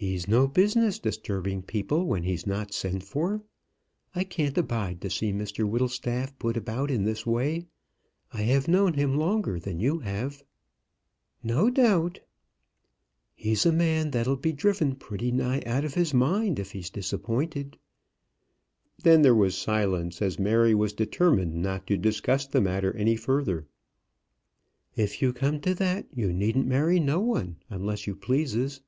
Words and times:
"He's 0.00 0.28
no 0.28 0.46
business 0.46 1.00
disturbing 1.00 1.60
people 1.62 2.06
when 2.06 2.22
he's 2.22 2.46
not 2.46 2.72
sent 2.72 3.02
for. 3.02 3.42
I 4.14 4.22
can't 4.22 4.56
abide 4.56 5.00
to 5.00 5.10
see 5.10 5.32
Mr 5.32 5.68
Whittlestaff 5.68 6.38
put 6.38 6.56
about 6.56 6.88
in 6.92 7.02
this 7.02 7.26
way. 7.26 7.66
I 8.32 8.42
have 8.42 8.68
known 8.68 8.92
him 8.94 9.16
longer 9.16 9.58
than 9.58 9.80
you 9.80 9.98
have." 9.98 10.44
"No 11.42 11.68
doubt." 11.68 12.20
"He's 13.34 13.66
a 13.66 13.72
man 13.72 14.12
that'll 14.12 14.36
be 14.36 14.52
driven 14.52 14.94
pretty 14.94 15.32
nigh 15.32 15.64
out 15.66 15.84
of 15.84 15.94
his 15.94 16.14
mind 16.14 16.60
if 16.60 16.70
he's 16.70 16.90
disappointed." 16.90 17.76
Then 19.02 19.22
there 19.22 19.34
was 19.34 19.56
silence, 19.58 20.22
as 20.22 20.38
Mary 20.38 20.76
was 20.76 20.92
determined 20.92 21.56
not 21.60 21.88
to 21.88 21.96
discuss 21.96 22.46
the 22.46 22.60
matter 22.60 22.96
any 22.96 23.16
further. 23.16 23.66
"If 24.94 25.20
you 25.20 25.32
come 25.32 25.58
to 25.62 25.74
that, 25.74 26.06
you 26.14 26.32
needn't 26.32 26.68
marry 26.68 27.00
no 27.00 27.18
one 27.18 27.56
unless 27.68 28.06
you 28.06 28.14
pleases." 28.14 28.80